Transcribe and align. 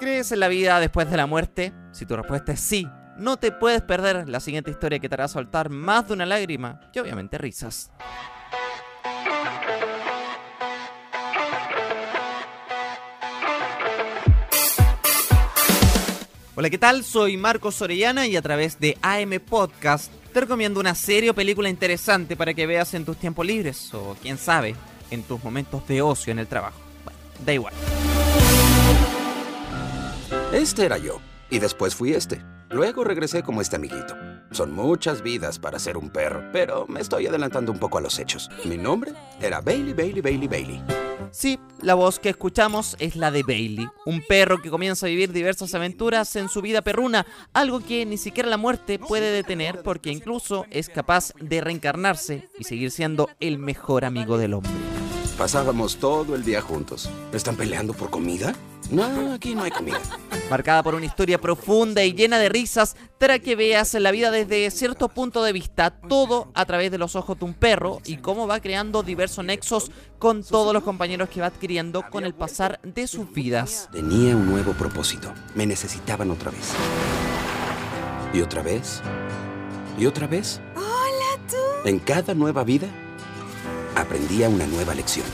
¿Crees 0.00 0.30
en 0.30 0.38
la 0.38 0.46
vida 0.46 0.78
después 0.78 1.10
de 1.10 1.16
la 1.16 1.26
muerte? 1.26 1.72
Si 1.90 2.06
tu 2.06 2.14
respuesta 2.14 2.52
es 2.52 2.60
sí, 2.60 2.88
no 3.16 3.36
te 3.36 3.50
puedes 3.50 3.82
perder 3.82 4.28
la 4.28 4.38
siguiente 4.38 4.70
historia 4.70 5.00
que 5.00 5.08
te 5.08 5.16
hará 5.16 5.26
soltar 5.26 5.70
más 5.70 6.06
de 6.06 6.14
una 6.14 6.24
lágrima 6.24 6.80
y 6.94 7.00
obviamente 7.00 7.36
risas. 7.36 7.90
Hola, 16.54 16.70
¿qué 16.70 16.78
tal? 16.78 17.02
Soy 17.02 17.36
Marcos 17.36 17.82
Orellana 17.82 18.28
y 18.28 18.36
a 18.36 18.42
través 18.42 18.78
de 18.78 18.96
AM 19.02 19.40
Podcast 19.40 20.12
te 20.32 20.40
recomiendo 20.40 20.78
una 20.78 20.94
serie 20.94 21.30
o 21.30 21.34
película 21.34 21.68
interesante 21.68 22.36
para 22.36 22.54
que 22.54 22.66
veas 22.68 22.94
en 22.94 23.04
tus 23.04 23.16
tiempos 23.16 23.44
libres 23.44 23.92
o, 23.94 24.16
quién 24.22 24.38
sabe, 24.38 24.76
en 25.10 25.24
tus 25.24 25.42
momentos 25.42 25.86
de 25.88 26.02
ocio 26.02 26.30
en 26.30 26.38
el 26.38 26.46
trabajo. 26.46 26.78
Bueno, 27.04 27.18
da 27.44 27.52
igual. 27.52 27.74
Este 30.52 30.86
era 30.86 30.96
yo, 30.96 31.20
y 31.50 31.58
después 31.58 31.94
fui 31.94 32.14
este. 32.14 32.42
Luego 32.70 33.04
regresé 33.04 33.42
como 33.42 33.60
este 33.60 33.76
amiguito. 33.76 34.16
Son 34.50 34.72
muchas 34.72 35.22
vidas 35.22 35.58
para 35.58 35.78
ser 35.78 35.98
un 35.98 36.08
perro, 36.08 36.42
pero 36.54 36.86
me 36.88 37.00
estoy 37.00 37.26
adelantando 37.26 37.70
un 37.70 37.78
poco 37.78 37.98
a 37.98 38.00
los 38.00 38.18
hechos. 38.18 38.48
Mi 38.64 38.78
nombre 38.78 39.12
era 39.42 39.60
Bailey, 39.60 39.92
Bailey, 39.92 40.22
Bailey, 40.22 40.48
Bailey. 40.48 40.82
Sí, 41.32 41.58
la 41.82 41.92
voz 41.92 42.18
que 42.18 42.30
escuchamos 42.30 42.96
es 42.98 43.14
la 43.14 43.30
de 43.30 43.42
Bailey, 43.42 43.88
un 44.06 44.22
perro 44.26 44.62
que 44.62 44.70
comienza 44.70 45.04
a 45.04 45.10
vivir 45.10 45.32
diversas 45.32 45.74
aventuras 45.74 46.34
en 46.36 46.48
su 46.48 46.62
vida 46.62 46.80
perruna, 46.80 47.26
algo 47.52 47.80
que 47.80 48.06
ni 48.06 48.16
siquiera 48.16 48.48
la 48.48 48.56
muerte 48.56 48.98
puede 48.98 49.30
detener 49.30 49.82
porque 49.82 50.10
incluso 50.10 50.64
es 50.70 50.88
capaz 50.88 51.34
de 51.38 51.60
reencarnarse 51.60 52.48
y 52.58 52.64
seguir 52.64 52.90
siendo 52.90 53.28
el 53.40 53.58
mejor 53.58 54.06
amigo 54.06 54.38
del 54.38 54.54
hombre. 54.54 54.72
Pasábamos 55.36 55.98
todo 55.98 56.34
el 56.34 56.42
día 56.42 56.62
juntos. 56.62 57.10
¿Están 57.32 57.56
peleando 57.56 57.92
por 57.92 58.08
comida? 58.08 58.54
No, 58.90 59.34
aquí 59.34 59.54
no 59.54 59.64
hay 59.64 59.70
comida. 59.70 60.00
Marcada 60.50 60.82
por 60.82 60.94
una 60.94 61.04
historia 61.04 61.38
profunda 61.38 62.04
y 62.04 62.14
llena 62.14 62.38
de 62.38 62.48
risas, 62.48 62.96
para 63.18 63.38
que 63.38 63.54
veas 63.54 63.92
la 63.94 64.10
vida 64.10 64.30
desde 64.30 64.70
cierto 64.70 65.08
punto 65.10 65.42
de 65.44 65.52
vista, 65.52 65.90
todo 65.90 66.50
a 66.54 66.64
través 66.64 66.90
de 66.90 66.96
los 66.96 67.14
ojos 67.14 67.38
de 67.38 67.44
un 67.44 67.52
perro 67.52 68.00
y 68.06 68.16
cómo 68.16 68.46
va 68.46 68.60
creando 68.60 69.02
diversos 69.02 69.44
nexos 69.44 69.90
con 70.18 70.42
todos 70.42 70.72
los 70.72 70.82
compañeros 70.82 71.28
que 71.28 71.40
va 71.40 71.48
adquiriendo 71.48 72.02
con 72.10 72.24
el 72.24 72.34
pasar 72.34 72.80
de 72.82 73.06
sus 73.06 73.30
vidas. 73.30 73.90
Tenía 73.92 74.34
un 74.34 74.46
nuevo 74.46 74.72
propósito. 74.72 75.34
Me 75.54 75.66
necesitaban 75.66 76.30
otra 76.30 76.50
vez. 76.50 76.72
Y 78.32 78.40
otra 78.40 78.62
vez. 78.62 79.02
Y 79.98 80.06
otra 80.06 80.26
vez. 80.26 80.60
Hola 80.76 81.46
tú. 81.50 81.88
En 81.88 81.98
cada 81.98 82.32
nueva 82.32 82.64
vida 82.64 82.88
aprendía 84.00 84.48
una 84.48 84.66
nueva 84.66 84.94
lección. 84.94 85.26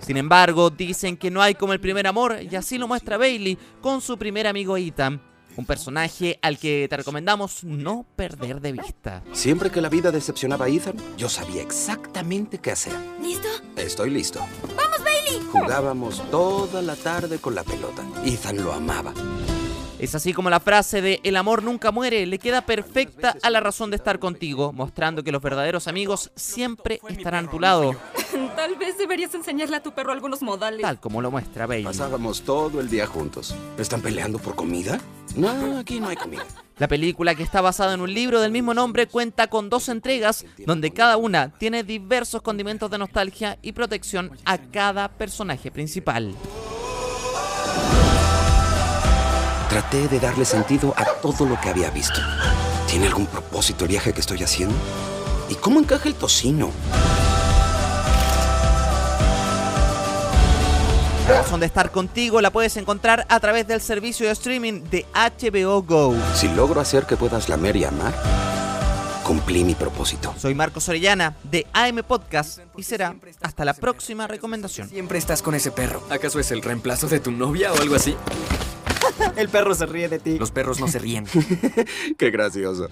Sin 0.00 0.16
embargo, 0.16 0.70
dicen 0.70 1.16
que 1.16 1.30
no 1.30 1.42
hay 1.42 1.54
como 1.54 1.72
el 1.72 1.80
primer 1.80 2.06
amor 2.06 2.38
y 2.40 2.54
así 2.54 2.78
lo 2.78 2.86
muestra 2.86 3.16
Bailey 3.16 3.58
con 3.80 4.00
su 4.00 4.16
primer 4.16 4.46
amigo 4.46 4.76
Ethan, 4.76 5.20
un 5.56 5.66
personaje 5.66 6.38
al 6.42 6.58
que 6.58 6.86
te 6.88 6.96
recomendamos 6.96 7.64
no 7.64 8.06
perder 8.14 8.60
de 8.60 8.72
vista. 8.72 9.24
Siempre 9.32 9.70
que 9.70 9.80
la 9.80 9.88
vida 9.88 10.12
decepcionaba 10.12 10.66
a 10.66 10.68
Ethan, 10.68 10.94
yo 11.16 11.28
sabía 11.28 11.62
exactamente 11.62 12.58
qué 12.58 12.70
hacer. 12.70 12.92
¿Listo? 13.20 13.48
Estoy 13.76 14.10
listo. 14.10 14.40
¡Vamos, 14.76 15.02
Bailey! 15.02 15.44
Jugábamos 15.50 16.22
toda 16.30 16.82
la 16.82 16.94
tarde 16.94 17.38
con 17.38 17.54
la 17.54 17.64
pelota. 17.64 18.04
Ethan 18.24 18.62
lo 18.62 18.72
amaba. 18.72 19.12
Es 19.98 20.14
así 20.14 20.34
como 20.34 20.50
la 20.50 20.60
frase 20.60 21.00
de 21.00 21.20
el 21.24 21.36
amor 21.36 21.62
nunca 21.62 21.90
muere 21.90 22.26
le 22.26 22.38
queda 22.38 22.60
perfecta 22.66 23.34
a 23.42 23.50
la 23.50 23.60
razón 23.60 23.90
de 23.90 23.96
estar 23.96 24.18
contigo, 24.18 24.72
mostrando 24.72 25.24
que 25.24 25.32
los 25.32 25.40
verdaderos 25.40 25.88
amigos 25.88 26.30
siempre 26.36 27.00
estarán 27.08 27.46
a 27.46 27.50
tu 27.50 27.58
lado, 27.58 27.96
Tal 28.54 28.74
vez 28.76 28.98
deberías 28.98 29.34
enseñarle 29.34 29.76
a 29.76 29.82
tu 29.82 29.92
perro 29.92 30.12
algunos 30.12 30.42
modales. 30.42 30.82
tal 30.82 31.00
como 31.00 31.22
lo 31.22 31.30
muestra 31.30 31.66
Bailey. 31.66 31.84
Pasábamos 31.84 32.42
todo 32.42 32.80
el 32.80 32.90
día 32.90 33.06
juntos. 33.06 33.54
¿Están 33.78 34.02
peleando 34.02 34.38
por 34.38 34.54
comida? 34.54 35.00
No, 35.34 35.78
aquí 35.78 36.00
no 36.00 36.08
hay 36.08 36.16
comida. 36.16 36.44
La 36.78 36.88
película, 36.88 37.34
que 37.34 37.42
está 37.42 37.62
basada 37.62 37.94
en 37.94 38.02
un 38.02 38.12
libro 38.12 38.40
del 38.40 38.52
mismo 38.52 38.74
nombre, 38.74 39.06
cuenta 39.06 39.46
con 39.46 39.70
dos 39.70 39.88
entregas 39.88 40.44
donde 40.66 40.90
cada 40.90 41.16
una 41.16 41.56
tiene 41.56 41.84
diversos 41.84 42.42
condimentos 42.42 42.90
de 42.90 42.98
nostalgia 42.98 43.58
y 43.62 43.72
protección 43.72 44.30
a 44.44 44.58
cada 44.58 45.08
personaje 45.08 45.70
principal. 45.70 46.34
Traté 49.76 50.08
de 50.08 50.18
darle 50.18 50.46
sentido 50.46 50.94
a 50.96 51.04
todo 51.20 51.44
lo 51.44 51.60
que 51.60 51.68
había 51.68 51.90
visto. 51.90 52.18
¿Tiene 52.88 53.08
algún 53.08 53.26
propósito 53.26 53.84
el 53.84 53.90
viaje 53.90 54.14
que 54.14 54.20
estoy 54.20 54.42
haciendo? 54.42 54.74
¿Y 55.50 55.54
cómo 55.56 55.78
encaja 55.78 56.08
el 56.08 56.14
tocino? 56.14 56.70
La 61.28 61.42
razón 61.42 61.60
de 61.60 61.66
estar 61.66 61.90
contigo 61.90 62.40
la 62.40 62.50
puedes 62.50 62.74
encontrar 62.78 63.26
a 63.28 63.38
través 63.38 63.68
del 63.68 63.82
servicio 63.82 64.24
de 64.24 64.32
streaming 64.32 64.84
de 64.84 65.04
HBO 65.12 65.82
Go. 65.82 66.14
Si 66.34 66.48
logro 66.48 66.80
hacer 66.80 67.04
que 67.04 67.18
puedas 67.18 67.50
lamer 67.50 67.76
y 67.76 67.84
amar, 67.84 68.14
cumplí 69.24 69.62
mi 69.62 69.74
propósito. 69.74 70.34
Soy 70.38 70.54
Marcos 70.54 70.88
Orellana 70.88 71.36
de 71.42 71.66
AM 71.74 72.02
Podcast 72.02 72.60
y 72.78 72.82
será 72.82 73.14
hasta 73.42 73.66
la 73.66 73.74
próxima 73.74 74.26
recomendación. 74.26 74.88
Siempre 74.88 75.18
estás 75.18 75.42
con 75.42 75.54
ese 75.54 75.70
perro. 75.70 76.02
¿Acaso 76.08 76.40
es 76.40 76.50
el 76.50 76.62
reemplazo 76.62 77.08
de 77.08 77.20
tu 77.20 77.30
novia 77.30 77.74
o 77.74 77.76
algo 77.82 77.94
así? 77.94 78.16
El 79.36 79.48
perro 79.48 79.74
se 79.74 79.86
ríe 79.86 80.08
de 80.08 80.18
ti. 80.18 80.38
Los 80.38 80.50
perros 80.50 80.80
no 80.80 80.88
se 80.88 80.98
ríen. 80.98 81.26
Qué 82.18 82.30
gracioso. 82.30 82.84